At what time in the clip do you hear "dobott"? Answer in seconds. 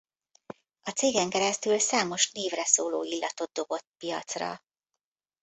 3.51-3.85